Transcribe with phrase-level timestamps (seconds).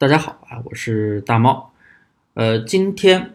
[0.00, 1.72] 大家好啊，我是大猫。
[2.34, 3.32] 呃，今天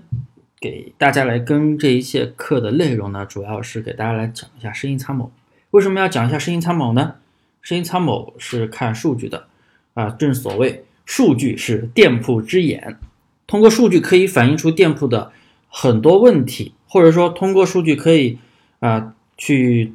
[0.61, 5.29] 给大家来跟这一节课的内容呢，主要是给大家来讲一下声音参谋。
[5.71, 7.15] 为什么要讲一下声音参谋呢？
[7.61, 9.47] 声音参谋是看数据的
[9.93, 12.97] 啊，正所谓数据是店铺之眼，
[13.45, 15.33] 通过数据可以反映出店铺的
[15.67, 18.39] 很多问题，或者说通过数据可以
[18.79, 19.91] 啊去。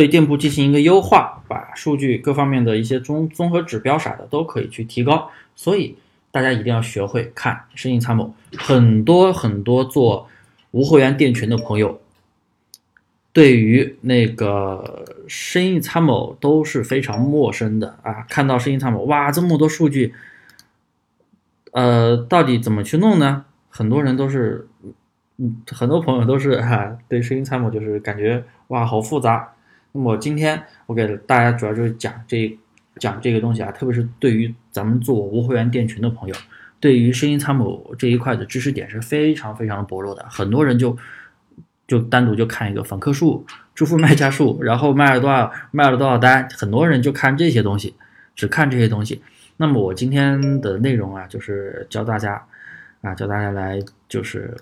[0.00, 5.94] 对店铺进行一个优化，把数据各方面的一些综综合指标啥的都可以去提高，所以
[6.30, 8.32] 大家一定要学会看生意参谋。
[8.56, 10.26] 很多很多做
[10.70, 12.00] 无会员店群的朋友，
[13.34, 18.24] 对于那个生意参谋都是非常陌生的啊！
[18.30, 20.14] 看到生意参谋，哇，这么多数据，
[21.72, 23.44] 呃，到底怎么去弄呢？
[23.68, 24.66] 很多人都是，
[25.36, 29.52] 嗯，很多朋友都是哈，对生意参谋就是感觉哇，好复杂。
[29.92, 32.56] 那么今天我给大家主要就是讲这
[32.98, 36.34] 讲这个东西啊，特别是对于咱们做无会员店群的朋友，
[36.78, 40.24] 对于声音参谋这一块的知识点是非常非常薄弱的。
[40.28, 40.96] 很多人就
[41.88, 47.94] 就单独就看一个访客数、支付卖家数，然后卖了多少卖了多少单，很多人就看这些东西，
[48.36, 49.22] 只看这些东西。
[49.56, 52.46] 那么我今天的内容啊，就是教大家
[53.02, 54.56] 啊，教大家来就是。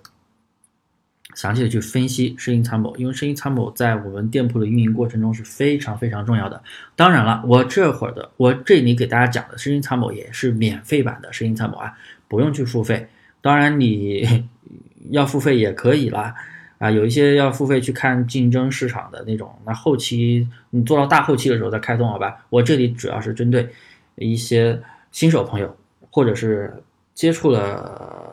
[1.38, 6.60] 详细的去分析声音参谋，因为声音参谋在我们店铺的运营过程中是非常非常重要的。
[6.96, 13.06] 当然了，我这会儿的我这里给大家讲的声音参谋也是免费版的声音参谋啊，不用去付费。
[13.40, 14.48] 当然你
[15.10, 16.34] 要付费也可以啦，
[16.78, 22.44] 啊，有一些要付费去看竞争市场的那种，那后期你做到大后期的时候再开通好吧。
[22.50, 23.68] 我这里主要是针对
[24.16, 25.76] 一些新手朋友，
[26.10, 26.82] 或者是
[27.14, 28.27] 接触了。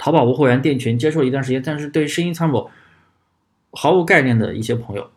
[0.00, 2.70] 淘宝无货源店群接触一段时间，但是对声音参谋
[3.70, 5.10] 毫无概念的一些朋友，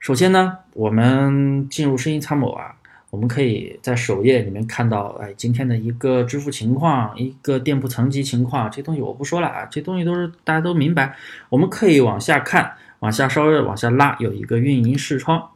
[0.00, 2.74] 首先呢，我们进入声音参谋啊，
[3.10, 11.16] 我们可以在首页里面看到，哎，今天的一个支付情况，一个店铺层级情况，这东西我不说了啊，这东西都是大家都明白。
[11.48, 15.50] 我们可以往下看，往下稍微往下拉，有一个运营视窗，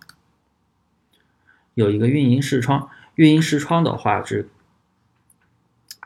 [1.74, 4.48] 有一个运营视窗，运营视窗的话是。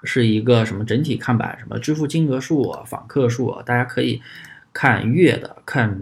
[0.05, 4.21] 是一个什么整体看板，什么支付金额数、访客数，大家可以
[4.73, 6.01] 看月的，看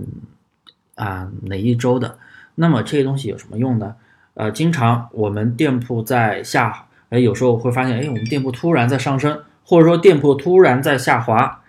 [0.95, 2.19] 啊哪一周的。
[2.55, 3.97] 那么这些东西有什么用呢？
[4.35, 11.63] 呃，经常我们店铺在下，哎，有时候会发现，哎，我们店铺突然在上升，或者说店铺突然在下滑，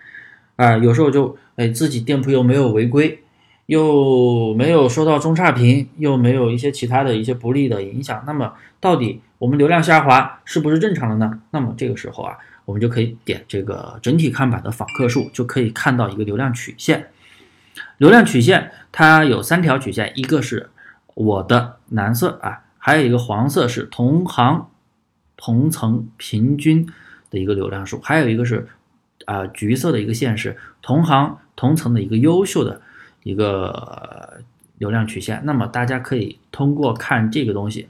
[0.56, 3.22] 啊，有时候就哎自己店铺又没有违规。
[3.66, 11.40] 又没有收到中差评，又没有一些其他的一些不利的影响，那么到底我们流量下滑是不是正常的呢？
[11.50, 12.36] 那么这个时候啊，
[12.66, 17.08] 我们就可以点这个整体看板的访客数，就可以看到一个流量曲线。
[17.96, 20.68] 流量曲线它有三条曲线，一个是
[21.14, 24.68] 我的蓝色啊，还有一个黄色是同行
[25.36, 26.86] 同层平均
[27.30, 28.68] 的一个流量数，还有一个是
[29.24, 32.82] 啊橘色的一个线是同行同层的一个优秀的。
[33.22, 34.40] 一个
[34.78, 37.86] 流量曲线，那么大家可以通过看这个东西，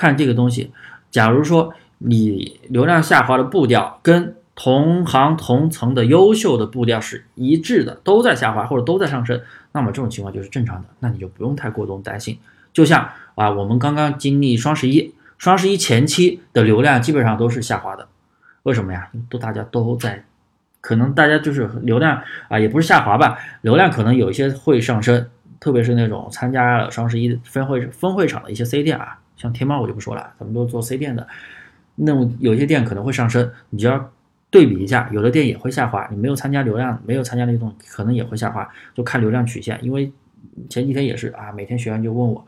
[0.00, 0.72] 看这个东西，
[1.10, 9.38] 假如说你流量下滑的步调跟同行同层的优秀的步调是一致的，都在下滑或者都在上升，
[9.72, 12.38] 那么这种情况就是正常的，那你就不用太过度担心。
[12.72, 18.08] 就像啊，我们刚刚经历双十一，双十一前期的流量基本上都是下滑的，
[18.62, 19.10] 为什么呀？
[19.28, 20.24] 都大家都在。
[20.80, 25.28] 可能大家就是流量啊，也不是下滑吧，流量可能有一些会上升，
[25.60, 31.26] 特别是那种参加了双十一分会分会场的一些 C 店啊，像天猫我就不说了，咱们都做 C 店的，
[31.94, 34.10] 那种有些店可能会上升，你就要
[34.50, 39.78] 对比一下，有的店也会下滑，你没有参加流量，没有参加那种可能也会下滑，就看流量曲线。
[39.82, 40.12] 因为
[40.68, 42.46] 前几天也是啊，每天学员就问我，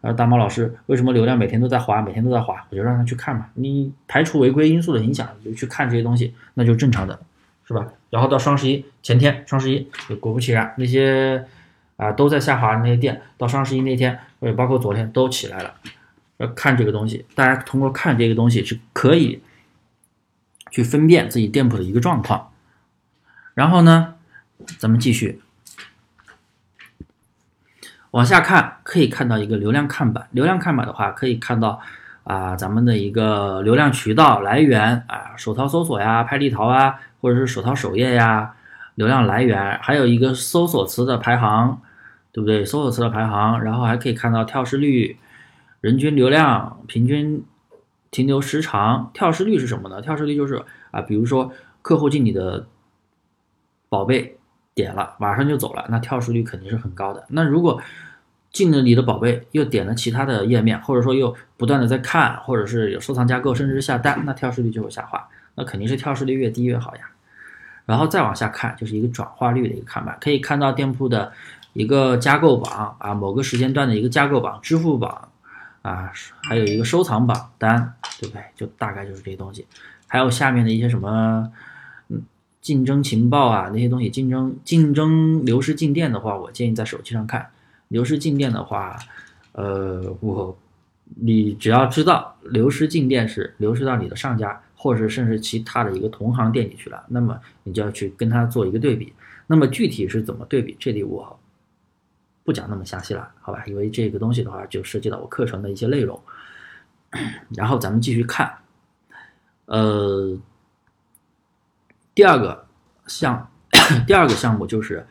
[0.00, 7.18] 呃，大毛老师为什么流量每天都在滑，每天都在滑，我就让他去看嘛，你排除违规因素的影响，你就去看这些东西，那就正常的。
[7.64, 7.86] 是吧？
[8.10, 9.86] 然后到双十一前天，双十一
[10.20, 11.44] 果不其然，那些
[11.96, 15.72] 啊都在下滑的那些店，到双十一那天，呃，包括昨天都起来了。
[16.48, 19.42] 看这个东西，大家通过看这个东西是可以
[20.70, 22.50] 去分辨自己店铺的一个状况。
[23.54, 24.14] 然后呢，
[24.78, 25.40] 咱们继续
[28.12, 30.28] 往下看，可以看到一个流量看板。
[30.30, 31.80] 流量看板的话，可以看到。
[32.24, 38.54] 啊，咱们的一个流量渠道来源啊，手淘搜索呀，拍立淘啊，或者是手淘首页呀，
[38.94, 41.82] 流量来源，还有一个搜索词的排行，
[42.30, 42.64] 对不对？
[42.64, 45.18] 搜索词的排行，然后还可以看到跳失率、
[45.82, 47.44] 人均流量、平均
[48.10, 49.10] 停留时长。
[49.12, 50.00] 跳失率是什么呢？
[50.00, 51.52] 跳失率就是啊，比如说
[51.82, 52.66] 客户进你的
[53.90, 54.38] 宝贝
[54.74, 57.26] 点了，马上就走了，那跳失率肯定是很高的。
[57.28, 57.82] 那如果
[58.52, 65.26] 进了你的宝贝，又点了其他的页面，或者说又不断的在看，或者是有收藏加购，甚至是下单，那跳失率就会下滑，
[65.56, 67.10] 那肯定是跳失率越低越好呀。
[67.86, 71.32] 然后再往下看，就是一个转化率的一个看板，可以看到店铺的
[71.72, 75.30] 一个加购榜啊，某个时间段的一个加购榜、支付榜
[75.82, 76.10] 啊，
[76.44, 78.42] 还有一个收藏榜单，对不对？
[78.56, 79.66] 就大概就是这些东西，
[80.06, 81.52] 还有下面的一些什么，
[82.08, 82.22] 嗯，
[82.60, 87.48] 竞争情报啊那些东西，竞争竞争流失进店的话，我建议在手机上看。
[87.88, 88.96] 流失进店的话，
[89.52, 90.56] 呃，我
[91.16, 99.12] 你只要知道流失进店是流失到你的上家，或者甚至其他的一个同行店里去了，那么你就要去跟他做一个对比。
[99.46, 101.38] 那么具体是怎么对比，这里我
[102.44, 103.64] 不讲那么详细了，好吧？
[103.66, 106.20] 因为这个东西的话，就涉及到我课程的一些内容。
[107.54, 108.52] 然后咱们继续看，
[109.66, 110.38] 呃，
[112.14, 112.66] 第二个
[113.06, 113.50] 项，
[114.06, 115.06] 第二个项目就是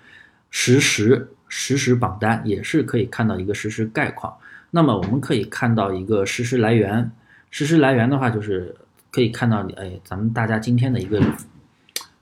[0.49, 1.27] 实时。
[1.53, 4.33] 实时榜单也是可以看到一个实时概况。
[4.69, 7.11] 那么我们可以看到一个实时来源，
[7.49, 8.73] 实时来源的话就是
[9.11, 11.21] 可以看到你哎，咱们大家今天的一个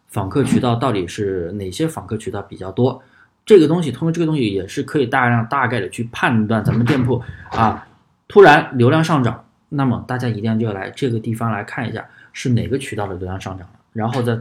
[0.07, 2.99] 访客渠道到底是哪些访客渠道比较多？
[3.49, 7.19] 这个东西通过这个东西也是可以大量大概的去判断咱们店铺
[7.49, 7.87] 啊，
[8.27, 14.37] 突然流量上涨，那么大家一定就要来这个地方来看一下是哪个渠道的流量上涨了，然后再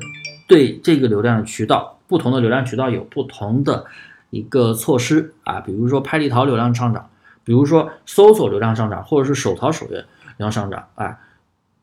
[0.46, 3.87] 对这个流量的渠道不同的流量渠道有不同的。
[4.28, 7.08] 一个措施啊，比如说拍立淘流量上涨，
[7.44, 10.05] 比如说搜索流量上涨，或者是手淘首页流
[10.37, 11.19] 量上涨，啊，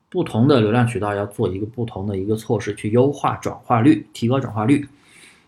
[0.08, 4.86] 不同的流量渠道要做一个不同的一个措施去优化转化率，提高转化率。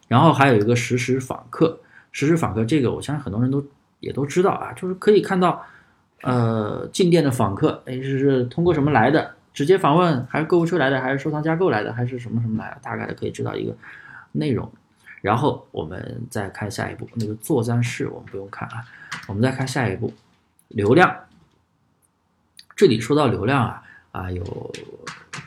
[0.09, 1.79] 然后还有一个实时访客，
[2.11, 3.65] 实时访客这个我相信很多人都
[4.01, 5.65] 也都知道啊，就是可以看到，
[6.23, 9.35] 呃，进店的访客，哎，是是通过什么来的？
[9.55, 12.79] 直接访问，还是购物车来的，还是收藏加购来的，还是什么什么来的？
[12.81, 13.77] 大概的可以知道一个
[14.33, 14.71] 内容。
[15.21, 18.85] 然后我们再看下一步，那个做单式我们不用看啊，
[19.27, 20.13] 我们再看下一步，
[20.69, 21.13] 流量。
[22.77, 23.83] 这里说到流量啊
[24.13, 24.73] 啊，有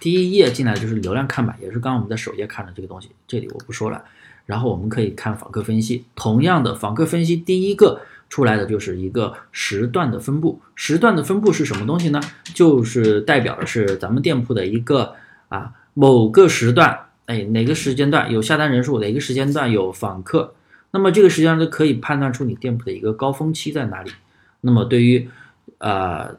[0.02, 4.04] 第一页进来就是流量看板，也是刚刚我们在首页看的这个东西，这里我不说了。
[4.52, 10.60] 然后我们可以看访客分析，同样的访客分析，第一个出来的就是一个时段的分布。
[10.76, 12.20] 时段的分布是什么东西呢？
[12.54, 15.16] 就是代表的是咱们店铺的一个
[15.48, 17.00] 啊某个时段。
[17.28, 19.00] 哎，哪个时间段有下单人数？
[19.00, 20.54] 哪个时间段有访客？
[20.92, 24.12] 那么这个时间段就可以判断出你店铺的一个高峰期在哪里。
[24.60, 25.30] 那么对于，
[25.78, 26.36] 呃，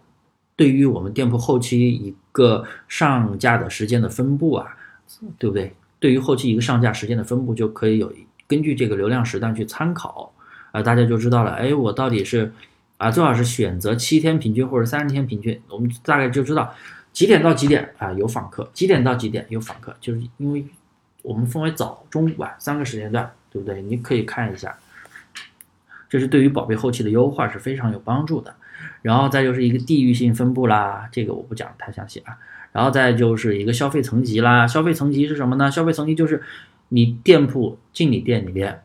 [0.54, 4.66] 对于我们店铺后期一个上架的时间的分布啊，
[5.38, 5.72] 对不对？
[6.02, 8.12] 对于后期一个上架时间的分布，就可以有
[8.46, 10.34] 根据这个流量时段去参考
[10.72, 11.52] 啊，大家就知道了。
[11.52, 12.52] 哎，我到底是
[12.98, 16.74] 啊，最好是选择七天平均或者三十天平均，我们大概就知道
[17.12, 20.66] 几点到几点啊有访客，几点到几点有访客，就是因为。
[21.24, 23.80] 我们分为早、中、晚三个时间段，对不对？
[23.80, 24.76] 你可以看一下，
[26.08, 28.52] 这是对于宝贝后期的优化是非常有帮助的。
[29.02, 32.36] 然后再就是一个地域性分布啦，这个我不讲太详细啊。
[32.72, 35.70] 然后再就是一个消费层级啦，消费层级是什么呢？
[35.70, 36.42] 消费层级就是
[36.88, 38.82] 你店铺进你店里面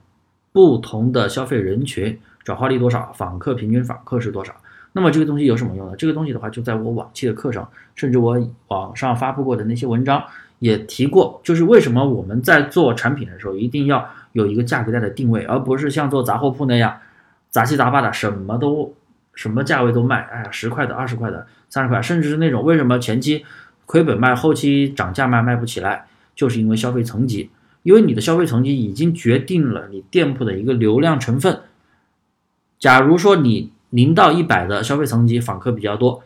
[0.51, 4.54] 不同的消费人群转化率多少，访客平均访客是多少。
[4.94, 5.95] 那么这个东西有什么用呢？
[5.95, 8.38] 这个东西的话，就在我往期的课程，甚至我
[8.68, 10.24] 网上发布过的那些文章。
[10.60, 16.98] 也提过，就是为什么我们在做产品的时候一定要有一个价格带的定位，而不是像做杂货铺那样
[17.51, 18.92] 杂七杂八的什么都
[19.36, 23.45] 什么价位都卖，哎呀，十块的、二十块的、三十块，甚至是那种为什么前期
[23.88, 27.50] 亏本卖，后期涨价卖卖不起来，就是因为消费层级，
[27.81, 31.62] 因为你的消费层级已经决定了你店铺的一个流量成分。
[32.78, 36.21] 假如说你零到一百的消费层级访客比较多，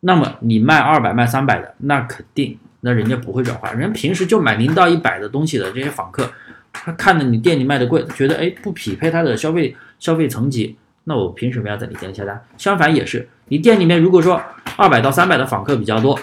[0.00, 2.58] 那么你卖二百、卖三百的，那肯定。
[2.80, 6.30] 那人家不会转化，人平时就买零到一百的东西的这些访客，
[6.70, 12.44] 他看着你店里卖的贵，觉得哎不匹配他的消费消费层级，那我凭什么要在你店里下单？
[12.58, 14.38] 相反也是，你店里面如果说
[14.76, 16.18] 二百到三百的访客比较多，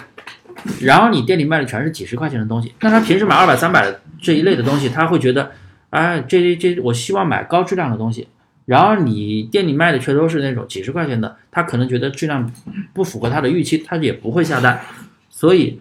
[0.80, 5.52] 然后你店里卖的全是几十块钱的东西，那他平时买二百三百的这一类的东西，他会觉得，
[5.90, 8.28] 哎这这我希望买高质量的东西，
[8.66, 12.52] 然后你店里卖的却都是那种几十块钱的，他可能觉得质量
[12.92, 14.80] 不符合他的预期，他也不会下单，
[15.28, 15.80] 所以。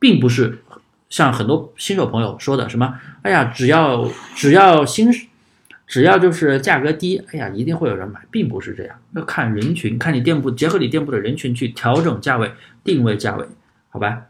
[0.00, 0.62] 并不是
[1.10, 5.10] 像很多新手朋友说的什么，哎呀，只要只要新，
[5.88, 12.52] 只要就是价格低，哎呀，一定会有人买，并不是这样，要看人群，看你店铺，结合你店铺的人群去调整价位，
[12.84, 13.46] 定位价位，
[13.88, 14.26] 好吧？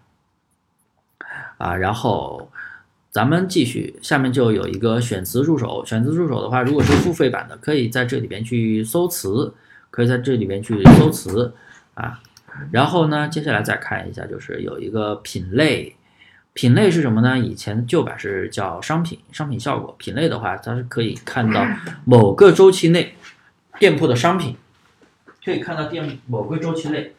[1.59, 2.53] 啊，然后
[3.11, 9.53] 咱们继续，下面就有一个选词助手，选词助手的话，如果是付费版的，可以在这里边去搜词，
[9.91, 11.53] 可以在这里边去搜词
[11.95, 12.21] 啊。
[12.71, 15.97] 然后呢，接下来再看一下，就是有一个品类，
[16.59, 17.39] 品类是什么呢？
[17.39, 19.95] 以前旧版是叫商品，商品效果。
[19.97, 21.65] 品类的话，它是可以看到
[22.05, 23.15] 某个周期内
[23.79, 24.57] 店铺的商品，
[25.45, 27.13] 可以看到店某个周期内，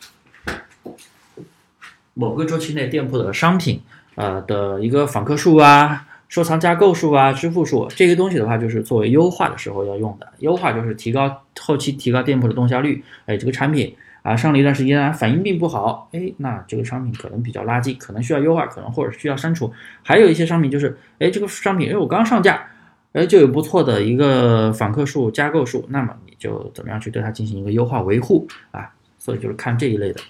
[2.15, 3.81] 某个周期内店铺的商品，
[4.15, 10.27] 呃的一个访客数啊、收藏加购数啊、支付数这些东西的话，就是作为优化的时候要用的。
[10.39, 13.01] 优化就是提高后期提高店铺的动销率。
[13.25, 19.73] 哎，这个产品啊上了一段时间啊反应并不好，哎，那这个商品可能比较垃圾，可能需要优化，可能或者需要删除。
[20.03, 22.67] 还有一些商品就是，哎，这个商品，哎，我刚上架。
[23.11, 28.91] 哎，就有不错的一个访客数、加购数，那么你就怎么样去对它进行一个优化维护啊？
[29.17, 30.21] 所以就是看这一类的。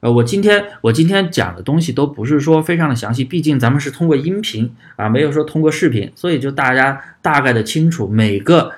[0.00, 8.72] 呃，我今天我今天讲的东西都不是说非常的详细，毕竟咱们是通过音频啊，没有说通过视频，所以就大家大概的清楚每个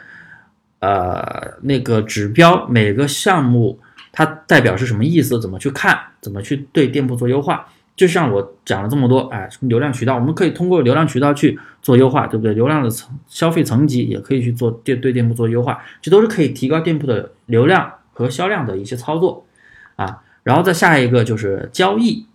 [0.81, 3.79] 呃那个指标、每个项目
[4.21, 7.67] 它代表是什么意思，怎么去看，怎么去对店铺做优化。
[7.97, 12.53] 就像我讲了这么多，哎，什么流量渠道，我们可以通过流量渠道去做优化，对不对？
[12.53, 19.47] 流量的层消费层级也可以去做店对店铺做优化，这都是可以提高店铺的流量和销量的一些操作
[19.97, 20.23] 啊。
[20.43, 22.27] 然后再下一个就是交易，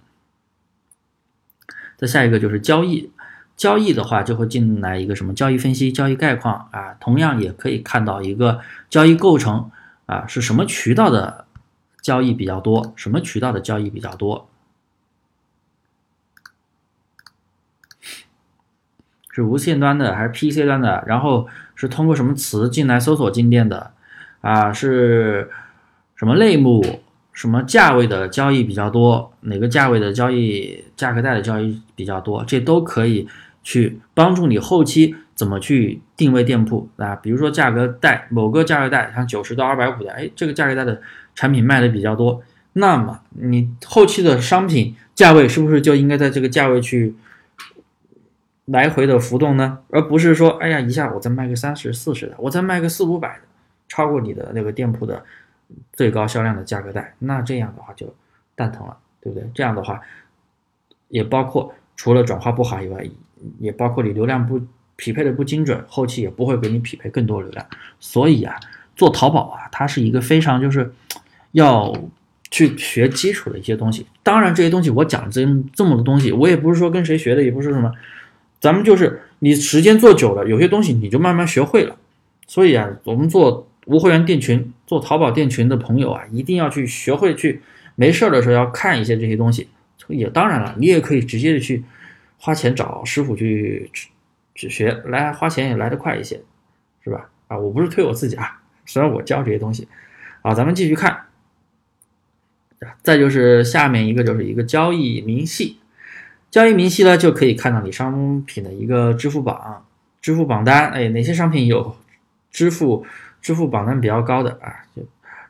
[1.98, 3.12] 再下一个就是交易，
[3.56, 9.70] 交易的话就会进来一个什么交易分析、交易概况啊，同样也可以看到一个交易构成
[10.08, 11.45] 啊，是什么渠道的
[12.06, 14.48] 交易比较多，什么渠道的交易比较多。
[19.32, 21.04] 是无线端的还是 PC 端的？
[21.08, 23.94] 然后是通过什么词进来搜索进店的？
[24.42, 25.50] 啊，是
[26.16, 27.02] 什么类目、
[27.34, 29.34] 什么价位的交易比较多？
[29.42, 32.46] 哪个价位的交易价格带的交易比较多？
[32.46, 33.28] 这都可以
[33.64, 37.16] 去帮助你后期怎么去定位店铺啊？
[37.16, 41.02] 比如说价格带某个价格带，像九十到二百五的，哎，这个价格带的
[41.36, 42.42] 产品卖的比较多，
[42.74, 47.15] 那么你后期的商品价位是不是就应该在这个价位去？
[48.65, 53.42] 来回的浮动呢，而不是说，哎呀，一下我再卖个三十四十的，我再卖个四五百的，
[53.88, 55.24] 超过你的那个店铺的
[55.94, 58.12] 最高销量的价格带，那这样的话就
[58.56, 59.48] 蛋疼了，对不对？
[59.54, 60.01] 这样的话，
[61.10, 63.08] 也包括除了转化不好以外，
[63.60, 64.60] 也包括你流量不
[64.96, 67.63] 匹配的不精准，后期也不会给你匹配更多流量。
[68.00, 68.60] 所以啊，
[68.96, 70.92] 做淘宝啊，它是一个非常就是
[71.56, 71.94] 要
[72.52, 74.06] 去学基础的一些东西。
[74.22, 75.42] 当然，这些东西我讲这
[75.74, 77.90] 这么多东西，我也不是说跟谁学的，也不是什么。
[78.60, 81.96] 咱们就是你时间做久了，有些东西你就慢慢学会了。
[82.46, 87.62] 所以啊，我们做无会员店群、做淘宝店群的朋友啊，一定要去学会去，
[87.96, 89.70] 没事儿的时候要看一些这些东西。
[90.10, 91.84] 也当然了，你也可以直接的去
[92.38, 93.90] 花钱找师傅去
[94.54, 96.42] 去学，来花钱也来得快一些，
[97.04, 97.30] 是吧？
[97.48, 99.88] 啊，我不是推我自己啊，虽然我教这些东西。
[100.42, 101.18] 啊，咱们继续看。
[103.01, 105.77] 再就是下面一个就是一个交易明细。
[106.51, 109.86] 交易明细呢，就可以看到你商品的一个支付榜、
[110.22, 111.96] 支付榜单，哎，哪些商品有
[112.51, 113.05] 支付
[113.41, 114.86] 支付榜单比较高的啊？
[114.96, 115.01] 就，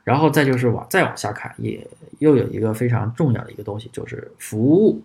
[0.03, 1.87] 然后再就是往再往下看，也
[2.19, 5.03] 又有一个非常重要的一个东西，就是服务。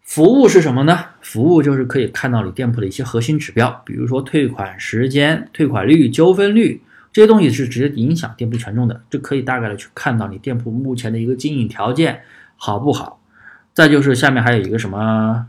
[0.00, 1.06] 服务是什么呢？
[1.20, 6.82] 服务就是可以看到你店铺的一些核心指标，比如说退款时间、退款率、纠纷率
[7.12, 12.22] 这些东西是直接影响店铺权重的，这可以大概的去看到你店铺目前的一个经营条件
[12.56, 13.20] 好不好。
[13.74, 15.48] 再就是下面还有一个什么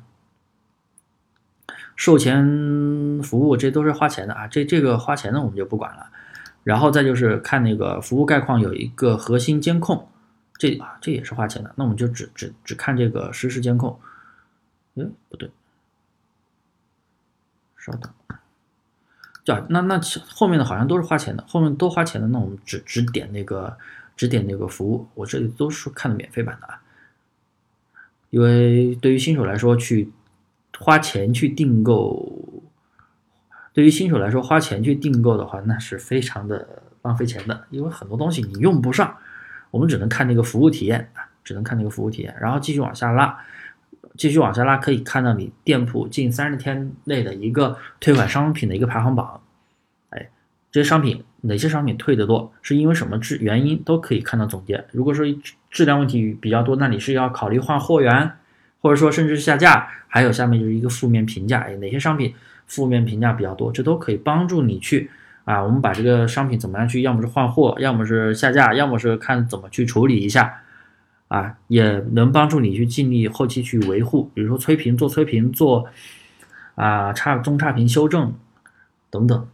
[1.95, 6.07] 售前服务，这都是花钱的啊，这这个花钱的我们就不管了。
[6.63, 10.07] 然后再就是看那个服务概况有一个核心监控，
[10.57, 13.99] 这啊这也是花钱的，那我们就只只只看这个实时监控。
[14.95, 15.49] 嗯，不对，
[17.77, 18.09] 稍等，
[19.43, 23.77] 叫那那后面的好像都是花钱的，后面都花钱的，那我们只只点那个
[24.15, 26.79] 只点那个服务，我这里都是看的免费版的啊。
[28.29, 30.11] 因为对于新手来说，去
[30.79, 32.63] 花钱去订购，
[33.73, 37.65] 对于新手来说花钱去订购的话，那是非常的浪费钱的。
[37.69, 39.15] 因为很多东西你用不上，
[39.69, 42.35] 我们只能看那个服务体验啊，只能看那个服务体验。
[42.41, 43.37] 然后继续往下拉，
[44.17, 49.41] 继续往下拉，可以看到你店铺近三十天内的一个退款商品的一个排行榜。
[50.09, 50.29] 哎，
[50.71, 54.85] 这些商品哪些商品退的多，是因为什么质原因，都可以看到总结。
[54.91, 55.25] 如果说
[55.69, 58.31] 质量问题比较多，那你是要考虑换货源，
[58.81, 59.89] 或者说甚至下架。
[60.13, 62.35] 还有下面就是一个负面评价，哎，哪些商品
[62.67, 65.09] 负面评价比较多，这都可以帮助你去
[65.43, 65.63] 啊。
[65.63, 70.61] 我们把这个商品怎么样去，要么是换货，要么是下架，要么是看怎么去处理一下
[71.27, 75.87] 啊，也能帮助你去尽力后期去维护，比如说催评做催评做
[76.75, 78.33] 啊差中差评修正
[79.09, 79.47] 等等。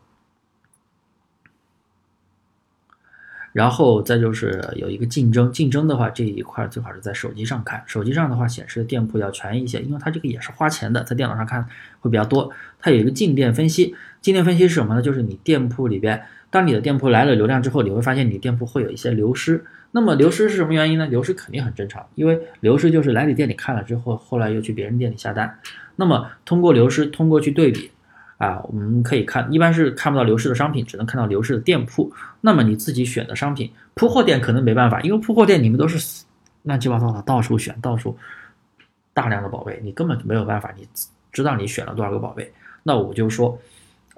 [3.59, 11.65] 然后再就是有一个竞争，竞争的话这一块最好是在手机上看，手机上的话显示的店铺要全一些，因为它这个也是花钱的，在电脑上看
[11.99, 12.49] 会比较多。
[12.79, 15.01] 它有一个进店分析，进店分析是什么呢？
[15.01, 19.65] 就是你店铺里边当你的店铺来了流量之后，你会发现你店铺会有一些流失。
[19.91, 21.05] 那么流失是什么原因呢？
[21.07, 25.59] 流失肯定很正常，因为流失就是来你店里看了之后，后来又去别人店里下单。
[25.97, 27.91] 那么通过流失，通过去对比，
[28.39, 32.11] 啊，我们可以看，一般是看不到流失的商品，只能看到流失的店铺。
[32.39, 36.23] 那么你自己选的商品，铺货店可能没办法，因为铺货店你们都是
[36.63, 38.17] 乱七八糟的，到处选，到处
[39.13, 40.87] 大量的宝贝，你根本就没有办法，你
[41.33, 42.49] 知道你选了多少个宝贝。
[42.81, 43.59] 那我就说，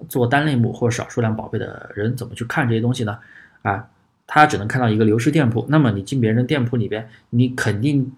[0.08, 3.18] 做单类目或少数量宝贝的人怎么去看这些东西呢？
[3.64, 3.88] 啊，
[4.28, 5.66] 他只能看到一个流失店铺。
[5.68, 8.14] 那么你进别人店铺里边，你肯定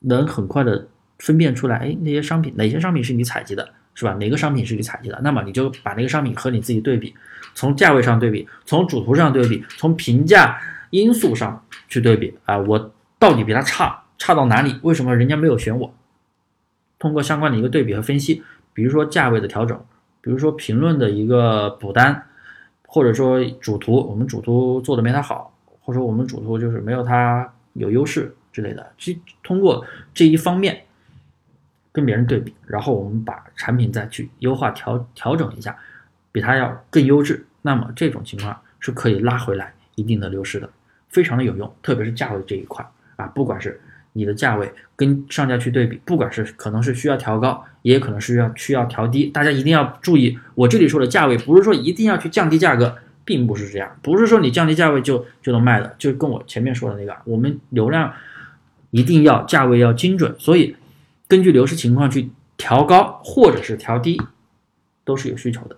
[0.00, 0.88] 能很快的。
[1.20, 4.14] 分辨出来，哎，那些商品哪些商品是你采集的，是吧？
[4.14, 5.20] 哪个商品是你采集的？
[5.24, 7.12] 那么你就把那个商品和你自己对比，
[7.52, 10.56] 从价位上对比，从主图上对比，从评价
[10.90, 14.76] 因素上去对比啊，我到底比他差，差到哪里？
[14.82, 15.92] 为什么人家没有选我？
[16.96, 19.76] 通过相关的一个对比和分析，比如说价位的调整，
[20.20, 22.24] 比如说评论的一个补单，
[22.86, 30.84] 或者说主图，我们主图做的没他好，或者说我们主图就是没有他有优势之类的，去通过这一方面。
[31.98, 35.76] 跟别人对比，然后我们把产品再去优化调调整一下，
[36.30, 40.70] 比它要更优质，那么这种情况是可以拉回来一定的流失的，
[41.08, 43.80] 非常的有用，特别是价位这一块啊，不管是
[44.12, 58.14] 你的价位跟上家去对比，不管是可能是需要调高，也可能是要需要调低，大家一定要注意，我这里说的价位不是说一定要去降低价格，并不是这样，不是说你降低价位就就能卖的，就跟我前面说的那个，我们流量
[58.92, 60.76] 一定要价位要精准，所以。
[61.28, 64.18] 根据流失情况去调高或者是调低，
[65.04, 65.76] 都是有需求的。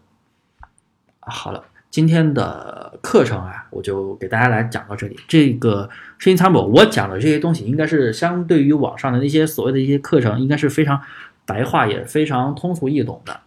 [1.19, 5.19] 好了，今天的课程啊，我就给大家来讲到这里。
[5.27, 11.01] 这个声音参谋，我讲的这些东西，应该是相对于网上的那些所谓的一些课程，应该是非常
[11.45, 13.41] 白话也非常通俗易懂的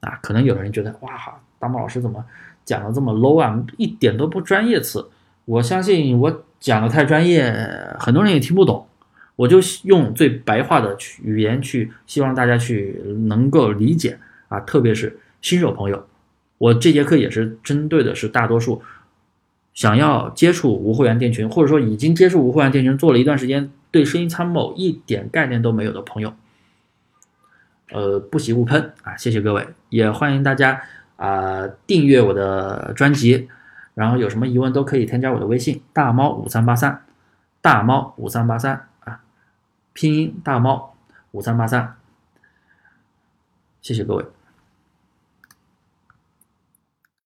[0.00, 0.18] 啊。
[0.20, 2.24] 可能有的人觉得，哇哈，大毛老师怎么
[2.64, 5.08] 讲的这么 low 啊，一点都不专业词。
[5.44, 7.54] 我相信我讲的太专业，
[8.00, 8.88] 很多人也听不懂。
[9.36, 16.06] 我就用最白话的语言去，希望大家去能够理解啊，特别是新手朋友。
[16.58, 18.80] 我这节课也是针对的是大多数
[19.72, 26.32] 想要接触无会员店群，或者说已经接触无会员店群做了一段时间，对声音参谋一点概念都没有的朋友。
[27.90, 30.80] 呃，不喜勿喷啊，谢谢各位，也欢迎大家
[31.16, 33.48] 啊订阅我的专辑，
[33.94, 37.02] 然后有什么疑问都可以添加我的微信大猫五三八三，
[37.60, 38.88] 大猫五三八三。
[39.94, 40.94] 拼音大猫
[41.30, 41.96] 五三八三，
[43.80, 44.26] 谢谢各位。